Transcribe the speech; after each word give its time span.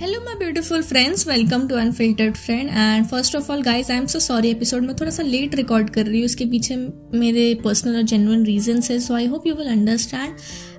Hello 0.00 0.18
my 0.24 0.34
beautiful 0.38 0.82
friends 0.82 1.26
welcome 1.28 1.66
to 1.68 1.74
unfiltered 1.76 2.36
friend 2.36 2.68
and 2.68 3.06
first 3.06 3.36
of 3.36 3.50
all 3.52 3.62
guys 3.62 3.90
I 3.90 3.96
am 3.96 4.04
so 4.06 4.18
sorry 4.20 4.50
episode 4.50 4.82
में 4.82 4.94
थोड़ा 4.96 5.10
सा 5.10 5.22
late 5.22 5.54
record 5.54 5.88
कर 5.90 6.06
रही 6.06 6.18
हूँ। 6.18 6.24
उसके 6.24 6.44
पीछे 6.46 6.76
मेरे 7.14 7.54
पर्सनल 7.64 7.96
और 7.96 8.02
जेनुअन 8.02 8.44
रीजन 8.46 8.80
है। 8.90 8.98
So 8.98 9.14
I 9.14 9.26
hope 9.26 9.46
you 9.46 9.54
will 9.54 9.68
understand 9.68 10.34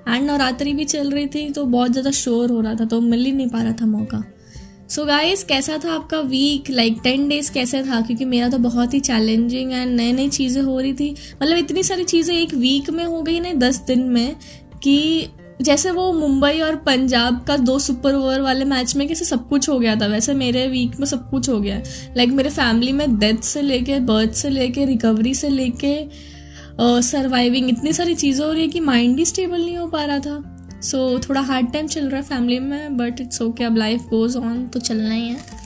and 0.08 0.30
Navratri 0.30 0.72
भी 0.72 0.84
चल 0.84 1.10
रही 1.10 1.26
थी 1.26 1.48
तो 1.50 1.64
बहुत 1.66 1.92
ज़्यादा 1.92 2.10
शोर 2.10 2.50
हो 2.50 2.60
रहा 2.60 2.74
था 2.74 2.84
तो 2.84 3.00
मिल 3.00 3.24
ही 3.24 3.32
नहीं 3.32 3.48
पा 3.48 3.62
रहा 3.62 3.72
था 3.80 3.86
मौका। 3.86 4.22
सो 4.88 5.00
so 5.00 5.06
गाइस 5.08 5.42
कैसा 5.44 5.76
था 5.84 5.92
आपका 5.94 6.20
वीक 6.20 6.70
लाइक 6.70 7.00
टेन 7.04 7.28
डेज़ 7.28 7.52
कैसे 7.52 7.82
था? 7.82 8.00
क्योंकि 8.00 8.24
मेरा 8.26 8.48
तो 8.48 8.58
बहुत 8.60 8.94
ही 8.94 9.00
चैलेंजिंग 9.00 9.72
एंड 9.72 9.94
नई 9.96 10.12
नई 10.12 10.28
चीज़ें 10.30 10.62
हो 10.62 10.78
रही 10.80 10.92
थी। 10.92 11.10
मतलब 11.42 11.58
इतनी 11.58 11.82
सारी 11.82 12.04
चीज़ें 12.04 12.34
एक 12.36 12.54
वीक 12.54 12.90
में 12.90 13.04
हो 13.04 13.20
गई 13.22 13.40
ना 13.40 13.52
दस 13.58 13.82
दिन 13.86 14.08
में, 14.08 14.36
कि 14.82 15.28
जैसे 15.60 15.90
वो 15.90 16.12
मुंबई 16.12 16.60
और 16.60 16.76
पंजाब 16.76 17.44
का 17.44 17.56
दो 17.56 17.78
सुपर 17.78 18.14
ओवर 18.14 18.40
वाले 18.40 18.64
मैच 18.64 18.96
में 18.96 19.08
कैसे 19.08 19.24
सब 19.24 19.48
कुछ 19.48 19.68
हो 19.68 19.78
गया 19.78 19.96
था 19.96 20.06
वैसे 20.06 20.34
मेरे 20.34 20.66
वीक 20.68 21.00
में 21.00 21.06
सब 21.06 21.30
कुछ 21.30 21.48
हो 21.48 21.60
गया 21.60 21.76
लाइक 21.76 22.20
like 22.20 22.32
मेरे 22.32 22.50
फैमिली 22.50 22.92
में 22.92 23.18
डेथ 23.18 23.42
से 23.42 23.62
लेके 23.62 23.98
बर्थ 23.98 24.30
से 24.30 24.50
लेके 24.50 24.84
रिकवरी 24.84 25.34
से 25.34 25.48
लेके 25.48 26.08
सर्वाइविंग 26.80 27.68
uh, 27.68 27.78
इतनी 27.78 27.92
सारी 27.92 28.14
चीज़ें 28.14 28.46
हो 28.46 28.52
रही 28.52 28.62
है 28.62 28.68
कि 28.68 28.80
माइंड 28.80 29.18
ही 29.18 29.24
स्टेबल 29.24 29.64
नहीं 29.64 29.76
हो 29.76 29.86
पा 29.86 30.04
रहा 30.04 30.18
था। 30.18 30.56
सो 30.82 31.18
so, 31.18 31.28
थोड़ा 31.28 31.40
हार्ड 31.40 31.72
टाइम 31.72 31.86
चल 31.86 32.08
रहा 32.08 32.16
है 32.16 32.22
फैमिली 32.22 32.58
में 32.58 32.96
बट 32.96 33.20
इट्स 33.20 33.42
ओके 33.42 33.64
अब 33.64 33.76
लाइफ 33.76 34.00
गोज 34.00 34.36
ऑन 34.36 34.68
तो 34.68 34.80
चलना 34.80 35.14
ही 35.14 35.28
है। 35.28 35.59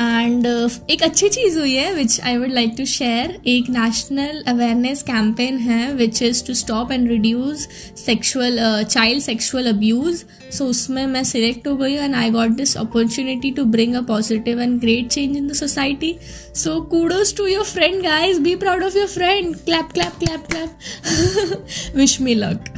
एंड 0.00 0.46
uh, 0.46 0.70
एक 0.90 1.02
अच्छी 1.02 1.28
चीज़ 1.28 1.58
हुई 1.58 1.72
है 1.74 1.92
which 1.94 2.20
I 2.20 2.36
would 2.36 2.50
like 2.52 2.72
to 2.78 2.84
share 2.84 3.36
एक 3.46 3.68
नेशनल 3.70 4.42
अवेयरनेस 4.48 5.02
कैंपेन 5.02 5.58
है 5.58 5.92
which 5.94 6.22
is 6.22 6.44
to 6.46 6.54
stop 6.54 6.92
and 6.92 7.08
reduce 7.08 7.66
sexual 7.96 8.58
child 8.84 9.22
sexual 9.22 9.66
abuse 9.66 10.24
so 10.56 10.64
उसमें 10.66 11.06
मैं 11.06 11.22
सिलेक्ट 11.24 11.68
हो 11.68 11.76
गई 11.76 11.94
and 11.94 12.14
I 12.14 12.30
got 12.30 12.56
this 12.56 12.76
opportunity 12.76 13.50
to 13.50 13.64
bring 13.66 13.94
a 13.94 14.00
positive 14.08 14.60
and 14.60 14.78
great 14.80 15.08
change 15.08 15.36
in 15.36 15.46
the 15.48 15.52
society 15.54 16.14
so 16.54 16.80
kudos 16.90 17.36
to 17.36 17.46
your 17.46 17.64
friend 17.64 18.02
guys 18.02 18.40
be 18.40 18.56
proud 18.56 18.84
of 18.84 18.98
your 18.98 19.08
friend 19.08 19.54
clap 19.56 19.92
clap 19.94 20.18
clap 20.18 20.46
clap 20.50 21.94
wish 21.96 22.20
me 22.20 22.34
luck 22.34 22.68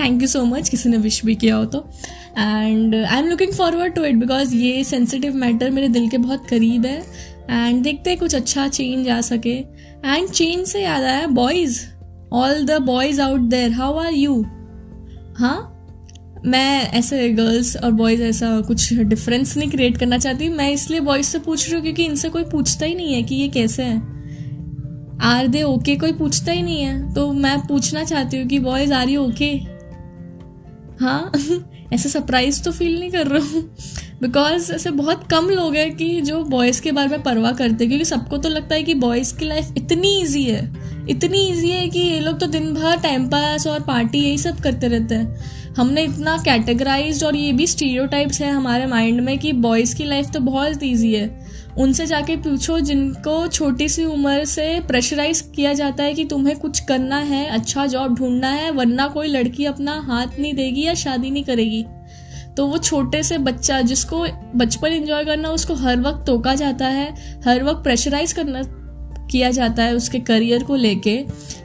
thank 0.00 0.22
you 0.22 0.28
so 0.28 0.44
much 0.46 0.68
किसी 0.68 0.88
ने 0.88 0.96
wish 0.98 1.24
भी 1.24 1.34
किया 1.34 1.56
हो 1.56 1.64
तो. 1.66 1.86
And 2.38 2.94
I 2.94 3.18
am 3.18 3.26
looking 3.26 3.52
forward 3.52 3.94
to 3.94 4.04
it 4.04 4.14
because 4.14 4.54
ये 4.54 4.82
sensitive 4.84 5.34
matter 5.34 5.70
मेरे 5.70 5.88
दिल 5.88 6.08
के 6.08 6.18
बहुत 6.18 6.46
करीब 6.50 6.86
है। 6.86 6.98
एंड 7.50 7.82
देखते 7.82 8.10
हैं 8.10 8.18
कुछ 8.18 8.34
अच्छा 8.34 8.66
चेंज 8.68 9.08
आ 9.08 9.20
सके। 9.20 9.56
एंड 10.06 10.28
चेंज 10.28 10.66
से 10.66 10.82
याद 10.82 11.04
आया 11.04 11.26
boys 11.26 11.80
all 12.32 12.64
the 12.66 12.80
boys 12.82 13.20
out 13.20 13.40
there 13.50 13.72
how 13.72 13.98
are 13.98 14.12
you 14.14 14.42
हाँ? 15.38 15.66
मैं 16.46 16.90
ऐसे 16.90 17.28
गर्ल्स 17.28 17.76
और 17.76 17.90
बॉयज़ 17.92 18.22
ऐसा 18.22 18.60
कुछ 18.60 18.92
डिफरेंस 18.94 19.56
नहीं 19.56 19.70
क्रिएट 19.70 19.96
करना 19.98 20.18
चाहती। 20.18 20.48
मैं 20.48 20.70
इसलिए 20.72 21.00
बॉयज़ 21.00 21.26
से 21.26 21.38
पूछ 21.38 21.64
रही 21.66 21.74
हूँ 21.74 21.82
क्योंकि 21.82 22.04
इनसे 22.04 22.28
कोई 22.28 22.44
पूछता 22.44 22.86
ही 22.86 22.94
नहीं 22.94 23.14
है 23.14 23.22
कि 23.22 23.34
ये 23.34 23.48
कैसे 23.48 23.82
हैं। 23.82 25.18
आर 25.22 25.46
दे 25.46 25.62
ओके 25.62 25.96
कोई 25.96 26.12
पूछता 26.12 26.52
ही 26.52 26.62
नहीं 26.62 26.82
है। 26.82 27.12
तो 27.14 27.32
मैं 27.32 27.58
पूछना 27.66 28.04
चाहती 28.04 28.36
हूँ 28.36 28.46
कि 28.48 28.58
बॉयज़ 28.58 28.92
आर 28.92 29.08
यू 29.08 29.22
ओके 29.22 29.52
हाँ? 31.00 31.32
ऐसे 31.92 32.08
सरप्राइज़ 32.08 32.62
तो 32.62 32.72
फील 32.72 32.98
नहीं 33.00 33.10
कर 33.10 33.26
रहा 33.26 33.44
हूँ। 33.44 33.62
बिकॉज़ 34.22 34.72
ऐसे 34.72 34.90
बहुत 34.90 35.26
कम 35.30 35.48
लोग 35.50 35.74
हैं 35.76 35.94
कि 35.96 36.20
जो 36.20 36.42
बॉयज़ 36.44 36.80
के 36.82 36.92
बारे 36.92 37.08
में 37.08 37.22
परवाह 37.22 37.52
करते 37.52 37.84
हैं, 37.84 37.88
क्योंकि 37.88 38.04
सबको 38.04 38.38
तो 38.38 38.48
लगता 38.48 38.74
है 38.74 38.82
कि 38.82 38.94
बॉयज़ 38.94 39.34
की 39.36 39.44
लाइफ 39.44 39.72
इतनी 39.76 40.18
ईजी 40.20 40.42
है। 40.44 40.64
इतनी 41.08 41.46
ईजी 41.48 41.70
है 41.70 41.88
कि 41.88 41.98
ये 41.98 42.18
लोग 42.20 42.38
तो 42.40 42.46
दिन 42.46 42.72
भर 42.74 42.96
टाइम 42.96 43.26
पास 43.28 43.66
और 43.66 43.80
पार्टी 43.80 44.18
यही 44.18 44.38
सब 44.38 44.60
करते 44.60 44.88
रहते 44.88 45.14
हैं। 45.14 45.74
हमने 45.76 46.02
इतना 46.02 46.36
कैटेगराइज 46.36 47.24
और 47.24 47.36
ये 47.36 47.52
भी 47.52 47.66
स्टीरियोटाइप्स 47.66 48.40
है 48.40 48.50
हमारे 48.50 48.86
माइंड 48.86 49.20
में 49.20 49.38
कि 49.38 49.52
बॉयज़ 49.52 49.94
की 49.96 50.04
लाइफ 50.04 50.30
तो 50.30 50.40
बहुत 50.40 50.82
ईजी 50.82 51.12
है। 51.14 51.28
उनसे 51.78 52.06
जाके 52.06 52.36
पूछो 52.36 52.78
जिनको 52.80 53.46
छोटी 53.46 53.88
सी 53.88 54.04
उम्र 54.04 54.44
से 54.44 54.80
प्रेशराइज 54.80 55.40
किया 55.56 55.72
जाता 55.72 56.04
है 56.04 56.14
कि 56.14 56.24
तुम्हें 56.24 56.58
कुछ 56.58 56.80
करना 56.80 57.18
है 57.18 57.46
अच्छा 57.48 57.86
जॉब 57.86 58.14
ढूंढना 58.14 58.48
है, 58.48 58.70
वरना 58.70 59.06
कोई 59.06 59.28
लड़की 59.28 59.64
अपना 59.64 60.00
हाथ 60.00 60.38
नहीं 60.38 60.54
देगी 60.54 60.82
या 60.82 60.94
शादी 60.94 61.30
नहीं 61.30 61.44
करेगी। 61.44 61.84
तो 62.56 62.66
वो 62.66 62.78
छोटे 62.78 63.22
से 63.22 63.38
बच्चा 63.38 63.80
जिसको 63.80 64.26
बचपन 64.56 64.88
एंजॉय 64.88 65.24
करना, 65.24 65.48
उसको 65.48 65.74
हर 65.74 66.00
वक्त 66.00 66.26
टोका 66.26 66.54
जाता 66.54 66.86
है, 66.86 67.40
हर 67.46 67.62
वक्त 67.64 67.82
प्रेशराइज 67.82 68.32
करना 68.32 68.62
किया 69.30 69.50
जाता 69.50 69.82
है 69.82 69.94
उसके 69.94 70.18
करियर 70.18 70.62
को 70.62 70.76
लेके, 70.76 71.16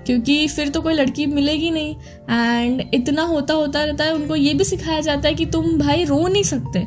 क्योंकि 0.06 0.48
फिर 0.48 0.70
तो 0.70 0.82
कोई 0.82 0.94
लड़की 0.94 1.26
मिलेगी 1.26 1.72
नहीं। 1.72 1.96
एंड 2.30 2.84
इतना 2.94 3.22
होता 3.22 3.54
होता 3.54 3.84
रहता 3.84 4.04
है, 4.04 4.14
उनको 4.14 4.36
ये 4.36 4.54
भी 4.54 4.64
सिखाया 4.64 5.00
जाता 5.00 5.28
है 5.28 5.34
कि 5.36 5.46
तुम 5.46 5.78
भाई 5.78 6.04
रो 6.04 6.28
नहीं 6.28 6.44
सकते। 6.44 6.86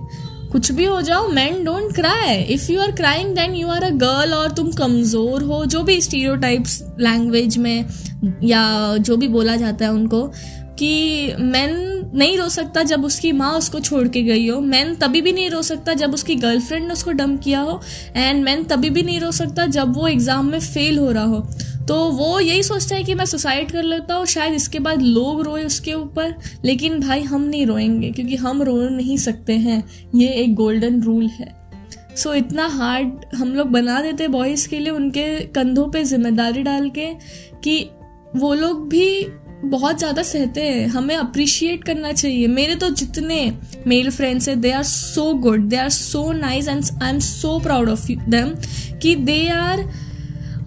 कुछ 0.52 0.70
भी 0.72 0.84
हो 0.84 1.00
जाओ 1.02 1.28
man 1.28 1.62
don't 1.64 1.94
cry 1.94 2.36
if 2.44 2.70
you 2.72 2.80
are 2.80 2.92
crying 2.92 3.34
then 3.34 3.54
you 3.54 3.68
are 3.68 3.84
a 3.84 3.90
girl 3.92 4.34
और 4.34 4.52
तुम 4.52 4.70
कमज़ोर 4.72 5.42
हो, 5.42 5.64
जो 5.64 5.82
भी 5.82 6.00
स्टीरियोटाइप्स 6.00 6.82
लैंग्वेज 7.00 7.56
में 7.58 7.84
या 8.42 8.96
जो 8.98 9.16
भी 9.16 9.28
बोला 9.28 9.56
जाता 9.56 9.84
है 9.84 9.92
उनको, 9.92 10.26
कि 10.78 11.34
मैन 11.40 11.70
नहीं 12.14 12.36
रो 12.38 12.48
सकता 12.48 12.82
जब 12.82 13.04
उसकी 13.04 13.30
माँ 13.32 13.52
उसको 13.52 13.80
छोड़ 13.80 14.06
के 14.08 14.22
गई 14.22 14.46
हो। 14.48 14.60
मैन 14.60 14.94
तभी 14.94 15.20
भी 15.22 15.32
नहीं 15.32 15.48
रो 15.50 15.62
सकता 15.62 15.94
जब 15.94 16.14
उसकी 16.14 16.34
गर्लफ्रेंड 16.36 16.86
ने 16.86 16.92
उसको 16.92 17.12
डम 17.12 17.36
किया 17.36 17.60
हो। 17.60 17.80
एंड 18.16 18.42
मैन 18.44 18.62
तभी 18.64 18.90
भी 18.90 19.02
नहीं 19.02 19.20
रो 19.20 19.30
सकता 19.32 19.66
जब 19.68 19.96
वो 19.96 20.06
एग्ज़ाम 20.08 20.46
में 20.46 20.58
फेल 20.60 20.98
हो 20.98 21.10
रहा 21.10 21.24
हो। 21.24 21.48
तो 21.88 21.96
वो 22.10 22.38
यही 22.40 22.62
सोचता 22.62 22.96
है 22.96 23.04
कि 23.04 23.14
मैं 23.14 23.24
सुसाइड 23.24 23.70
कर 23.70 23.82
लेता 23.82 24.14
हूँ 24.14 24.26
शायद 24.26 24.54
इसके 24.54 24.78
बाद 24.78 25.02
लोग 25.02 25.40
रोए 25.42 25.64
उसके 25.64 25.92
ऊपर 25.92 26.34
लेकिन 26.64 26.98
भाई 27.00 27.22
हम 27.22 27.42
नहीं 27.42 27.66
रोएँगे 27.66 28.10
क्योंकि 28.10 28.36
हम 28.36 28.62
रो 28.62 28.76
नहीं 28.88 29.16
सकते 29.16 29.52
हैं। 29.52 29.82
ये 30.14 30.28
एक 30.34 30.54
गोल्डन 30.54 31.00
रूल 31.02 31.26
है। 31.26 31.56
सो 32.16 32.30
so, 32.30 32.36
इतना 32.36 32.66
हार्ड 32.66 33.24
हम 33.34 33.54
लोग 33.54 33.68
बना 33.68 34.00
देते 34.02 34.28
बॉयज़ 34.28 34.68
के 34.68 34.78
लिए 34.78 34.90
उनके 34.90 35.28
कंधों 35.46 35.88
पे 35.88 36.04
ज़िम्मेदारी 36.04 36.62
डाल 36.62 36.88
के 36.90 37.06
कि 37.64 37.78
वो 38.36 38.54
लोग 38.54 38.88
भी 38.88 39.26
बहुत 39.64 39.98
ज़्यादा 39.98 40.22
सहते 40.22 40.62
हैं। 40.62 40.86
हमें 40.86 41.14
अप्रिशिएट 41.16 41.84
करना 41.84 42.12
चाहिए। 42.12 42.46
मेरे 42.46 42.74
तो 42.74 42.88
जितने 42.90 43.40
मेल 43.86 44.10
फ्रेंड्स 44.10 44.48
हैं 44.48 44.60
they 44.60 44.70
are 44.70 44.82
so 44.82 45.32
good 45.34 45.68
they 45.68 45.76
are 45.76 45.88
so 45.90 46.30
nice 46.32 46.68
and 46.68 46.84
I 47.02 47.10
am 47.10 47.18
so 47.18 47.58
proud 47.58 47.88
of 47.88 48.06
them 48.12 48.54
कि 48.98 49.14
they 49.16 49.48
are 49.48 49.84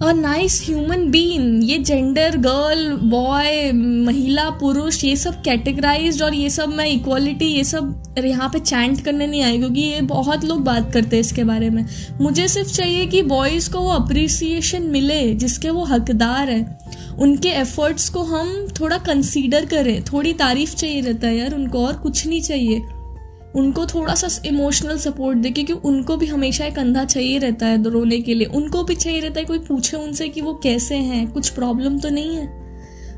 a 0.02 0.12
nice 0.12 0.60
human 0.64 1.04
being 1.10 1.62
ये 1.62 1.76
जेंडर 1.78 2.36
गर्ल 2.36 2.96
बॉय 3.10 3.70
महिला, 3.72 4.48
पुरुष, 4.50 5.04
ये 5.04 5.16
सब 5.16 5.40
कैटेगराइज 5.42 6.22
और 6.22 6.34
ये 6.34 6.48
सब 6.50 6.68
मैं 6.68 6.86
इक्वालिटी 6.86 7.46
ये 7.46 7.64
सब 7.64 8.14
यहाँ 8.18 8.48
पे 8.48 8.58
चैंट 8.58 9.00
करने 9.00 9.26
नहीं 9.26 9.42
आई 9.42 9.58
क्योंकि 9.58 9.80
ये 9.80 10.00
बहुत 10.00 10.44
लोग 10.44 10.64
बात 10.64 10.92
करते 10.92 11.16
हैं 11.16 11.20
इसके 11.20 11.44
बारे 11.44 11.70
में। 11.70 11.84
मुझे 12.20 12.48
सिर्फ़ 12.48 12.68
चाहिए 12.68 13.06
कि 13.06 13.22
बॉयज़ 13.22 13.70
को 13.72 13.80
वो 13.80 13.90
अप्रिसिएशन 13.90 14.82
मिले, 14.82 15.34
जिसके 15.34 15.70
वो 15.70 15.84
हकदार 15.84 16.50
है। 16.50 16.78
उनके 17.18 17.48
एफर्ट्स 17.48 18.08
को 18.08 18.22
हम 18.22 18.66
थोड़ा 18.80 18.98
कंसीडर 18.98 19.66
करें। 19.66 20.02
थोड़ी 20.02 20.32
तारीफ़ 20.32 20.74
चाहिए 20.74 21.00
रहता 21.00 21.26
है 21.26 21.36
यार, 21.36 21.54
उनको 21.54 21.86
और 21.86 21.92
कुछ 21.92 22.26
नहीं 22.26 22.42
चाहिए। 22.42 22.82
उनको 23.56 23.86
थोड़ा 23.86 24.14
सा 24.14 24.28
इमोशनल 24.48 24.98
सपोर्ट 24.98 25.38
दे 25.38 25.50
क्योंकि 25.50 25.72
उनको 25.72 26.16
भी 26.16 26.26
हमेशा 26.26 26.64
एक 26.64 26.74
कंधा 26.74 27.04
चाहिए 27.04 27.38
रहता 27.38 27.66
है 27.66 27.90
रोने 27.90 28.20
के 28.20 28.34
लिए। 28.34 28.46
उनको 28.46 28.84
भी 28.84 28.94
चाहिए 28.94 29.20
रहता 29.20 29.40
है 29.40 29.46
कोई 29.46 29.58
पूछे 29.58 29.96
उनसे 29.96 30.28
कि 30.28 30.40
वो 30.40 30.54
कैसे 30.54 30.94
हैं 30.94 31.30
कुछ 31.30 31.48
प्रॉब्लम 31.48 31.98
तो 31.98 32.08
नहीं 32.08 32.36
है। 32.36 32.62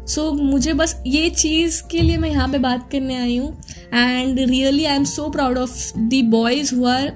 सो 0.06 0.30
so, 0.30 0.40
मुझे 0.40 0.72
बस 0.72 1.02
ये 1.06 1.30
चीज़ 1.30 1.82
के 1.90 2.00
लिए 2.00 2.16
मैं 2.16 2.30
यहाँ 2.30 2.48
पे 2.48 2.58
बात 2.58 2.90
करने 2.92 3.16
आई 3.16 3.36
हूँ। 3.36 3.60
And 3.94 4.40
really 4.40 4.84
I 4.84 4.96
am 4.96 5.04
so 5.04 5.28
proud 5.28 5.58
of 5.58 5.98
the 5.98 6.22
boys 6.24 6.74
who 6.74 6.84
are 6.84 7.12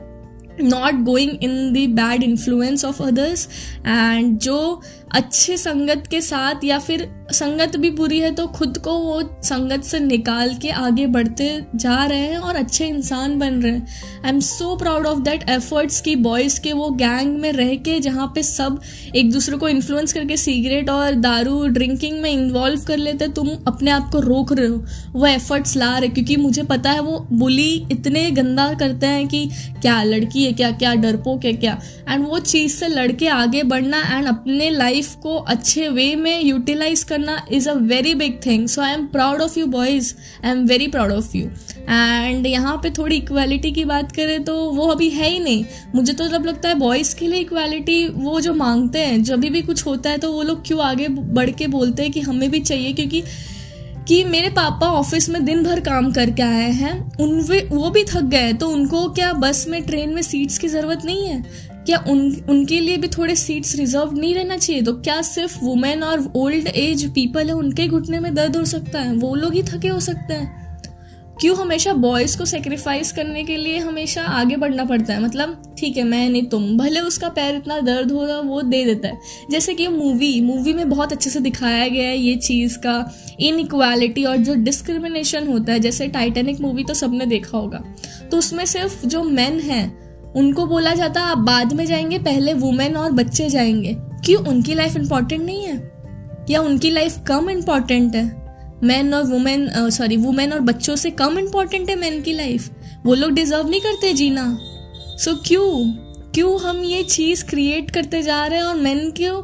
not 0.63 0.95
going 0.95 1.31
in 1.43 1.73
the 1.73 1.89
bad 1.91 2.23
influence 2.23 2.85
of 2.85 3.03
others 3.03 3.49
and 3.87 4.39
जो 4.39 4.81
अच्छे 5.13 5.57
संगत 5.57 6.07
के 6.11 6.21
साथ 6.21 6.65
या 6.65 6.79
फिर 6.79 7.09
संगत 7.33 7.77
भी 7.77 7.91
बुरी 7.91 8.19
है 8.19 8.31
तो 8.35 8.47
खुद 8.47 8.79
को 8.79 8.93
वो 8.93 9.21
संगत 9.45 9.83
से 9.83 9.99
निकाल 9.99 10.55
के 10.55 10.71
आगे 10.71 11.07
बढ़ते 11.07 11.49
जा 11.75 12.05
रहे 12.05 12.19
हैं 12.19 12.37
और 12.37 12.57
अच्छे 12.57 12.87
इंसान 12.87 13.39
बन 13.39 13.55
रहे 13.55 13.73
हैं। 13.73 13.87
I 14.25 14.31
am 14.31 14.41
so 14.41 14.77
proud 14.77 15.07
of 15.07 15.19
that 15.19 15.49
efforts 15.51 16.01
की 16.01 16.15
बॉयज़ 16.17 16.61
के 16.61 16.73
वो 16.73 16.89
गैंग 16.91 17.37
में 17.39 17.51
रह 17.53 17.75
के 17.75 17.99
जहाँ 18.01 18.31
पे 18.35 18.43
सब 18.43 18.81
एक 19.17 19.33
दूसरे 19.33 19.57
को 19.57 19.69
इन्फ्लुएंस 19.69 20.13
करके 20.13 20.37
सिगरेट 20.37 20.91
और 20.91 21.15
दारू 21.15 21.67
ड्रिंकिंग 21.67 22.21
में 22.21 22.31
इन्वॉल्व 22.31 22.85
कर 22.85 22.97
लेते, 22.97 23.29
तुम 23.29 23.49
अपने 23.67 23.91
आप 23.91 24.09
को 24.13 24.21
रोक 24.21 24.53
रहे 24.53 24.67
हो। 24.67 24.85
वो 25.13 25.27
एफर्ट्स 25.27 25.77
ला 25.77 25.97
रहे 25.99 26.09
क्योंकि 26.09 26.37
मुझे 26.37 26.63
पता 26.63 26.91
है 26.91 27.01
वो 27.01 27.19
बुली 27.33 27.73
इतने 27.93 28.31
गंदा 28.31 28.73
करते 28.75 29.07
हैं 29.07 29.27
कि 29.29 29.49
क्या 29.83 30.03
लड़की 30.03 30.45
है 30.45 30.53
क्या 30.53 30.71
क्या 30.71 30.95
डरपोक 30.95 31.45
है, 31.45 31.53
क्या। 31.53 31.79
एंड 32.09 32.27
वो 32.27 32.39
चीज़ 32.39 32.77
से 32.77 32.89
लड़के 32.89 33.29
आगे 33.29 33.63
बढ़ना 33.65 34.03
एंड 34.17 34.27
अपने 34.27 34.71
लाइफ 34.71 34.98
को 35.03 35.37
अच्छे 35.37 35.89
वे 35.89 36.15
में 36.17 36.41
यूटिलाइज 36.43 37.03
करना 37.03 37.41
is 37.53 37.69
a 37.69 37.73
very 37.73 38.15
big 38.15 38.41
thing 38.47 38.67
so 38.69 38.83
I 38.83 38.93
am 38.93 39.07
proud 39.07 39.41
of 39.41 39.59
you 39.59 39.67
boys 39.67 40.15
I 40.45 40.51
am 40.51 40.65
very 40.67 40.89
proud 40.89 41.13
of 41.13 41.37
you 41.37 41.47
and 41.91 42.47
यहाँ 42.47 42.77
पे 42.77 42.91
थोड़ी 42.91 43.17
इक्वालिटी 43.17 43.73
की 43.73 43.85
बात 43.85 44.13
करें 44.13 44.45
तो 44.45 44.57
वो 44.71 44.87
अभी 44.87 45.11
है 45.11 45.29
ही 45.29 45.39
नहीं. 45.39 45.65
मुझे 45.95 46.13
तो 46.13 46.29
जब 46.29 46.47
लगता 46.47 46.69
है 46.69 46.75
बॉयज़ 46.75 47.15
के 47.17 47.29
लिए 47.29 47.41
इक्वालिटी 47.41 48.09
वो 48.09 48.41
जो 48.41 48.55
मांगते 48.55 48.99
हैं, 48.99 49.23
जब 49.23 49.41
भी 49.41 49.63
कुछ 49.63 49.87
होता 49.87 50.11
है 50.11 50.19
तो 50.19 50.33
वो 50.33 50.43
लोग 50.43 50.67
क्यों 50.67 50.81
आगे 50.81 51.09
बढ़ 51.09 51.51
के 51.51 51.67
बोलते 51.67 52.03
हैं 52.03 52.13
कि 52.13 52.21
हमें 52.21 52.51
भी 52.51 52.61
चाहिए? 52.61 52.93
क्योंकि 52.93 53.23
कि 54.09 54.25
मेरे 54.25 54.49
पापा 54.49 54.87
ऑफ़िस 54.87 55.29
में 55.29 55.45
दिन 55.45 55.63
भर 55.65 55.81
काम 55.81 56.11
करके 56.13 56.43
आए 56.43 56.71
हैं 56.71 57.17
उन 57.21 57.41
वो 57.71 57.91
भी 57.91 58.05
थक 58.05 58.23
गए 58.25 58.53
तो 58.53 58.69
उनको 58.69 59.09
क्या 59.09 59.33
बस 59.33 59.65
में 59.69 59.83
ट्रेन 59.83 60.15
में 60.15 60.23
सीट्स 60.23 60.59
की 60.59 60.69
ज़रूरत 60.69 61.05
नहीं 61.05 61.27
है? 61.29 61.43
क्या 61.89 62.05
उन, 62.09 62.45
उनके 62.49 62.81
लिए 62.81 62.97
भी 62.97 63.09
थोड़े 63.09 63.37
सीट्स 63.37 63.77
रिज़र्व 63.77 64.13
नहीं 64.13 64.35
रहना 64.35 64.57
चाहिए? 64.57 64.83
तो 64.83 64.93
क्या 64.93 65.23
सिर्फ़ 65.23 65.59
वुमेन 65.65 66.03
और 66.03 66.33
ओल्ड 66.37 66.69
एज 66.69 67.15
पीपल 67.15 67.47
है, 67.47 67.53
उनके 67.53 67.87
घुटने 67.87 68.21
में 68.21 68.35
दर्द 68.35 68.57
हो 68.57 68.65
सकता 68.65 69.01
है? 69.01 69.15
वो 69.15 69.35
लोग 69.35 69.55
ही 69.55 69.63
थके 69.63 69.89
हो 69.89 70.01
सकते 70.01 70.35
हैं। 70.35 70.59
क्यों 71.41 71.57
हमेशा 71.57 71.93
बॉयज़ 71.93 72.39
को 72.39 72.45
सेक्रीफाइस 72.45 73.13
करने 73.13 73.45
के 73.45 73.57
लिए 73.57 73.79
हमेशा 73.79 74.23
आगे 74.23 74.57
बढ़ना 74.57 74.85
पड़ता 74.85 75.15
है? 75.15 75.23
मतलब 75.23 75.75
ठीक 75.79 75.97
है, 75.97 76.03
मैं 76.03 76.31
नहीं, 76.31 76.43
तुम, 76.43 76.79
भले 76.79 77.01
उसका 77.01 77.29
पैर 77.29 77.55
इतना 77.55 77.81
दर्द 77.81 78.13
हो 78.13 78.27
रहा 78.27 78.41
वो 78.41 78.63
दे 78.63 78.85
देता 78.85 79.09
है। 79.09 79.19
जैसे 79.51 79.75
कि 79.75 79.89
मूवी 79.89 80.41
मूवी 80.41 80.73
में 80.73 80.91
बहुत 80.91 81.13
अच्छे 81.13 81.31
से 81.31 81.41
दिखाया 81.41 81.89
गया 81.89 82.09
है 82.09 82.19
ये 82.19 82.37
चीज़ 82.37 82.79
का 82.79 83.15
इनइक्वालिटी 83.41 84.25
और 84.25 84.37
जो 84.37 84.55
डिस्क्रिमिनेशन 84.55 85.49
होता 85.49 85.73
है। 85.73 85.81
जैसे 85.81 86.07
टाइटेनिक 86.09 86.61
मूवी 86.61 86.85
तो 86.85 86.95
सबने 86.95 87.27
देखा 87.27 87.59
होगा। 87.59 87.85
तो 88.31 88.37
उसमें 88.37 88.65
सिर्फ़ 88.65 89.07
जो 89.07 89.23
मैन 89.23 89.61
हैं 89.61 90.08
उनको 90.37 90.67
बोला 90.67 90.95
जाता 90.95 91.21
आप 91.21 91.39
बाद 91.39 91.73
में 91.73 91.87
जाएँगे 91.87 92.19
पहले 92.19 92.55
वुमेन 92.55 92.97
और 92.97 93.13
बच्चे 93.13 93.49
जाएँगे। 93.49 93.97
क्यों? 93.99 94.45
उनकी 94.45 94.75
लाइफ 94.75 94.97
इंपॉर्टेंट 94.97 95.43
नहीं 95.43 95.65
है? 95.65 95.93
या 96.51 96.61
उनकी 96.61 96.91
लाइफ 96.91 97.19
कम 97.27 97.51
इंपॉर्टेंट 97.51 98.17
है? 98.17 98.49
मैन 98.83 99.15
और 99.15 99.25
वुमेन 99.25 99.91
सॉरी 99.91 100.17
वुमेन 100.17 100.53
और 100.53 100.61
बच्चों 100.61 100.97
से 100.97 101.11
कम 101.11 101.39
इम्पोर्टेंट 101.39 101.91
है 101.91 101.97
मैन 101.97 102.23
की 102.23 102.33
लाइफ 102.33 102.71
वो 103.07 103.15
लोग 103.15 103.31
डिजर्व 103.31 103.69
नहीं 103.69 103.81
करते 103.81 104.13
जीना। 104.13 104.59
सो 105.17 105.31
so, 105.31 105.39
क्यों? 105.47 105.93
क्यों 106.33 106.61
हम 106.61 106.85
ये 106.85 107.03
चीज़ 107.03 107.45
क्रिएट 107.45 107.91
करते 107.91 108.23
जा 108.23 108.47
रहे 108.47 108.59
हैं 108.59 108.67
और 108.67 108.77
मैन 108.77 109.11
क्यों 109.11 109.43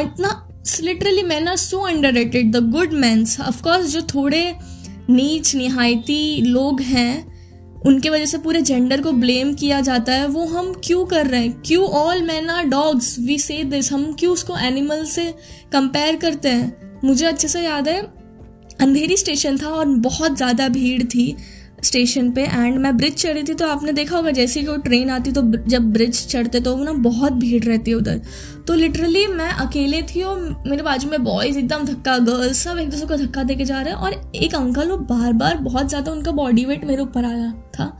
इतना 0.00 0.48
literally 0.80 1.22
man 1.22 1.48
are 1.48 1.56
so 1.56 1.78
underrated 2.12 2.52
the 2.52 2.70
good 2.70 2.92
mans 2.92 3.40
of course 3.40 3.86
जो 3.86 4.02
थोड़े 4.02 4.54
नीच 5.10 5.54
निहायती 5.54 6.42
लोग 6.42 6.80
हैं 6.80 7.31
उनके 7.82 8.10
वजह 8.10 8.24
से 8.26 8.38
पूरे 8.38 8.60
जेंडर 8.62 9.00
को 9.00 9.12
ब्लेम 9.12 9.52
किया 9.54 9.80
जाता 9.80 10.12
है। 10.12 10.26
वो 10.28 10.44
हम 10.48 10.72
क्यों 10.84 11.04
कर 11.06 11.26
रहे 11.26 11.40
हैं? 11.40 11.60
क्यों 11.62 11.86
all 11.86 12.22
man 12.22 12.50
are 12.50 12.64
dogs 12.66 13.16
we 13.20 13.38
say 13.40 13.62
this 13.66 13.92
हम 13.92 14.12
क्यों 14.12 14.32
उसको 14.32 14.58
एनिमल 14.58 15.04
से 15.06 15.30
कंपेयर 15.72 16.16
करते 16.16 16.48
हैं? 16.48 17.00
मुझे 17.04 17.26
अच्छे 17.26 17.48
से 17.48 17.60
याद 17.60 17.88
है, 17.88 18.00
अंधेरी 18.80 19.16
स्टेशन 19.16 19.58
था 19.58 19.68
और 19.68 19.86
बहुत 19.86 20.36
ज़्यादा 20.36 20.68
भीड़ 20.70 21.02
थी 21.04 21.34
स्टेशन 21.84 22.30
पे 22.32 22.42
एंड 22.42 22.76
मैं 22.78 22.96
ब्रिज 22.96 23.14
चढ़ी 23.14 23.42
थी 23.42 23.54
तो 23.54 23.66
आपने 23.68 23.92
देखा 23.92 24.16
होगा, 24.16 24.30
जैसे 24.30 24.60
कि 24.60 24.66
वो 24.66 24.76
ट्रेन 24.78 25.10
आती 25.10 25.32
तो 25.32 25.42
जब 25.68 25.90
ब्रिज 25.92 26.26
चढ़ते 26.26 26.60
तो 26.60 26.76
वो 26.76 26.84
ना 26.84 26.92
बहुत 27.02 27.32
भीड़ 27.34 27.62
रहती 27.64 27.90
है 27.90 27.96
उधर। 27.96 28.20
तो 28.66 28.74
लिटरली 28.74 29.26
मैं 29.28 29.48
अकेले 29.48 30.02
थी 30.04 30.22
और 30.22 30.62
मेरे 30.66 30.82
बाजू 30.82 31.10
में 31.10 31.24
बॉयज़ 31.24 31.58
एकदम 31.58 31.84
धक्का 31.84 32.16
गर्ल्स 32.20 32.62
सब 32.64 32.78
एक 32.78 32.90
दूसरे 32.90 33.06
को 33.06 33.16
धक्का 33.16 33.42
दे 33.42 33.54
के 33.54 33.64
जा 33.64 33.80
रहे 33.80 33.94
हैं 33.94 34.00
और 34.00 34.32
एक 34.36 34.54
अंकल 34.54 34.90
वो 34.90 34.96
बार 34.98 35.32
बार 35.34 35.56
बहुत 35.58 35.88
ज़्यादा 35.88 36.12
उनका 36.12 36.32
बॉडी 36.32 36.64
वेट 36.64 36.84
मेरे 36.84 37.02
ऊपर 37.02 37.24
आया। 37.24 37.52
था। 37.78 37.92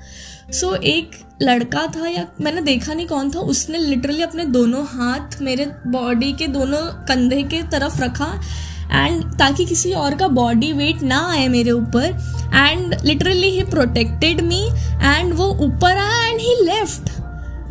सो 0.52 0.66
so, 0.66 0.82
एक 0.82 1.10
लड़का 1.42 1.86
था 1.96 2.08
या 2.08 2.26
मैंने 2.40 2.60
देखा 2.60 2.94
नहीं 2.94 3.06
कौन 3.06 3.30
था 3.30 3.40
उसने 3.52 3.78
लिटरली 3.78 4.22
अपने 4.22 4.44
दोनों 4.46 4.84
हाथ 4.86 5.40
मेरे 5.42 5.66
बॉडी 5.86 6.32
के 6.32 6.46
दोनों 6.48 6.82
कंधे 7.08 7.42
के 7.42 7.62
तरफ़ 7.70 8.00
रखा 8.02 8.32
एंड 8.92 9.24
ताकि 9.38 9.64
किसी 9.64 9.92
और 9.92 10.14
का 10.14 10.28
बॉडी 10.28 10.72
वेट 10.72 11.02
ना 11.02 11.20
आए 11.30 11.46
मेरे 11.48 11.70
ऊपर 11.70 12.06
and 12.54 12.94
literally 13.04 13.50
he 13.50 13.64
protected 13.64 14.40
me 14.40 14.62
and 15.02 15.32
वो 15.34 15.48
ऊपर 15.66 15.96
आया 15.96 16.24
एंड 16.24 16.40
ही 16.40 16.54
लेफ़्ट 16.64 17.10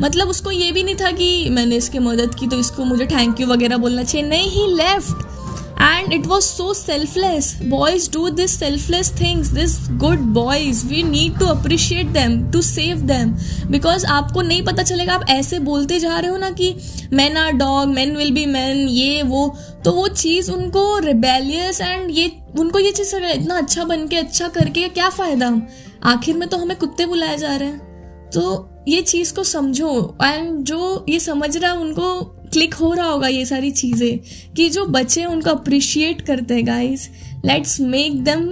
मतलब 0.02 0.28
उसको 0.28 0.50
ये 0.50 0.70
भी 0.72 0.82
नहीं 0.82 0.94
था 0.94 1.10
कि 1.10 1.48
मैंने 1.50 1.76
इसकी 1.76 1.98
मदद 1.98 2.34
की 2.34 2.46
तो 2.46 2.58
इसको 2.58 2.84
मुझे 2.84 3.06
थैंक 3.06 3.40
यू 3.40 3.46
वगैरह 3.46 3.76
बोलना 3.76 4.02
चाहिए। 4.02 4.26
नहीं 4.28 4.50
he 4.50 4.66
left 4.74 5.31
and 5.78 6.12
it 6.12 6.26
was 6.26 6.44
so 6.44 6.72
selfless. 6.72 7.46
Boys 7.72 8.08
do 8.16 8.30
this 8.30 8.52
selfless 8.62 9.10
things. 9.10 9.50
This 9.50 9.76
good 10.04 10.20
boys, 10.34 10.84
we 10.84 11.02
need 11.02 11.38
to 11.38 11.48
appreciate 11.52 12.12
them, 12.12 12.50
to 12.50 12.62
save 12.62 13.06
them. 13.06 13.32
Because 13.72 14.04
आपको 14.04 14.42
नहीं 14.42 14.62
पता 14.62 14.82
चलेगा, 14.82 15.14
आप 15.14 15.26
ऐसे 15.28 15.58
बोलते 15.58 15.98
जा 15.98 16.18
रहे 16.18 16.30
हो 16.30 16.36
ना 16.36 16.50
कि 16.50 16.76
man 17.12 17.36
are 17.36 17.52
dog 17.52 17.88
man 17.88 18.16
will 18.16 18.30
be 18.30 18.46
man 18.46 18.76
ये, 18.76 19.22
वो. 19.22 19.58
तो 19.84 19.92
वो 19.92 20.08
चीज़ 20.08 20.50
उनको 20.50 20.98
रिबेलियस 20.98 21.80
एंड 21.80 22.10
ये, 22.10 22.32
उनको 22.58 22.78
ये 22.78 22.92
चीज़ 22.92 23.16
इतना 23.16 23.58
अच्छा 23.58 23.84
बन 23.84 24.08
के 24.08 24.16
अच्छा 24.16 24.48
करके 24.48 24.88
क्या 24.88 25.08
फ़ायदा? 25.08 25.62
आखिर 26.04 26.36
में 26.36 26.48
तो 26.48 26.56
हमें 26.56 26.76
कुत्ते 26.76 27.06
बुलाए 27.06 27.38
जा 27.38 27.56
रहे 27.56 27.68
हैं। 27.68 27.92
तो 28.34 28.68
ये 28.88 29.00
चीज़ 29.00 29.34
को 29.34 29.44
समझो। 29.44 30.18
एंड 30.24 30.64
जो 30.64 31.06
ये 31.08 31.20
समझ 31.20 31.56
रहा 31.56 31.72
है, 31.72 31.78
उनको 31.78 32.38
क्लिक 32.52 32.74
हो 32.74 32.92
रहा 32.92 33.06
होगा 33.06 33.28
ये 33.28 33.44
सारी 33.44 33.70
चीज़ें 33.70 34.54
कि 34.54 34.68
जो 34.70 34.84
बच्चे 34.86 35.24
उनको 35.24 35.50
अप्रिशिएट 35.50 36.20
करते 36.20 36.54
हैं 36.54 36.66
guys 36.66 37.08
let's 37.46 37.80
make 37.80 38.22
them 38.24 38.48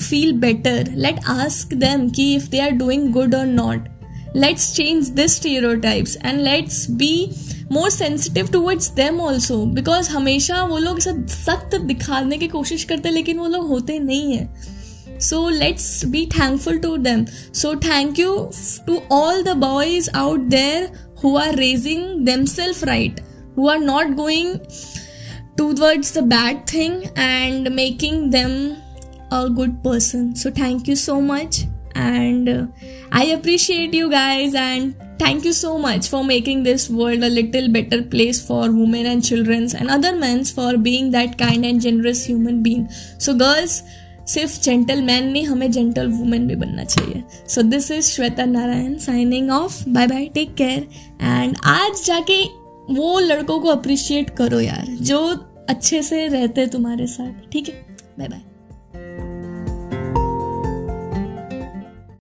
feel 0.00 0.32
better 0.40 0.90
let 0.96 1.18
ask 1.28 1.74
them 1.76 2.08
कि 2.10 2.34
if 2.34 2.48
they 2.50 2.60
are 2.60 2.70
doing 2.70 3.08
good 3.12 3.34
और 3.34 3.46
not 3.46 3.88
let's 4.36 4.72
change 4.74 5.08
this 5.10 5.36
stereotypes 5.36 6.16
and 6.24 6.40
let's 6.40 6.86
be 6.90 7.14
more 7.72 7.90
sensitive 7.90 8.48
towards 8.52 8.90
them 8.94 9.20
also 9.20 9.64
because 9.74 10.10
हमेशा 10.10 10.62
वो 10.64 10.78
लोग 10.78 10.98
इसे 10.98 11.12
सख्त 11.28 11.74
दिखाने 11.76 12.38
की 12.38 12.48
कोशिश 12.48 12.84
करते 12.84 13.08
हैं, 13.08 13.14
लेकिन 13.14 13.38
वो 13.38 13.46
लोग 13.48 13.66
होते 13.68 13.98
नहीं 13.98 14.36
हैं. 14.36 15.18
So 15.20 15.48
let's 15.48 16.04
be 16.04 16.24
thankful 16.28 16.78
to 16.78 16.96
them 16.98 17.24
so 17.54 17.74
thank 17.80 18.18
you 18.18 18.36
to 18.86 19.00
all 19.12 19.42
the 19.42 19.56
boys 19.58 20.10
out 20.10 20.40
there 20.50 20.90
are 21.38 21.54
raising 21.54 22.24
them 22.26 22.44
self 22.44 22.84
right. 22.84 23.20
who 23.55 23.67
are 23.69 23.79
not 23.79 24.15
going 24.15 24.61
towards 25.57 26.11
the 26.11 26.21
bad 26.21 26.67
thing 26.67 27.09
and 27.15 27.73
making 27.75 28.29
them 28.29 28.77
a 29.31 29.49
good 29.49 29.83
person. 29.83 30.35
So, 30.35 30.51
thank 30.51 30.87
you 30.87 30.95
so 30.95 31.19
much, 31.19 31.65
and 31.95 32.47
uh, 32.47 32.67
I 33.11 33.25
appreciate 33.25 33.93
you 33.93 34.09
guys, 34.09 34.53
and 34.55 34.95
thank 35.19 35.43
you 35.43 35.53
so 35.53 35.77
much 35.79 36.09
for 36.09 36.23
making 36.23 36.63
this 36.63 36.89
world 36.89 37.23
a 37.23 37.29
little 37.29 37.69
better 37.69 38.03
place 38.03 38.45
for 38.45 38.71
women 38.71 39.07
and 39.07 39.23
children 39.23 39.67
and 39.75 39.89
other 39.89 40.15
men 40.15 40.45
for 40.45 40.77
being 40.77 41.11
that 41.11 41.37
kind 41.37 41.65
and 41.65 41.81
generous 41.81 42.25
human 42.25 42.61
being. 42.61 42.89
So, 43.17 43.33
girls, 43.33 43.81
सिर्फ 44.27 44.61
gentle 44.63 45.01
man 45.01 45.27
नहीं 45.31 45.43
हमें 45.45 45.71
gentle 45.71 46.07
women 46.07 46.47
भी 46.47 46.55
बनना 46.55 46.83
चाहिए 46.83 47.23
so 47.49 47.61
this 47.73 47.89
is 47.91 48.03
Shweta 48.05 48.45
Narayan 48.45 48.97
signing 48.99 49.49
off 49.51 49.87
bye 49.87 50.07
bye 50.07 50.25
take 50.33 50.53
care 50.55 50.87
and 51.21 51.55
आज 51.65 52.03
जाके 52.05 52.41
वो 52.90 53.18
लड़कों 53.18 53.60
को 53.60 53.68
अप्रिशिएट 53.68 54.30
करो 54.30 54.60
यार, 54.60 54.86
जो 54.86 55.28
अच्छे 55.68 56.02
से 56.02 56.26
रहते 56.28 56.66
तुम्हारे 56.66 57.06
साथ, 57.06 57.50
ठीक 57.52 57.68
है? 57.68 57.74
Bye 58.18 58.28
bye 58.28 58.40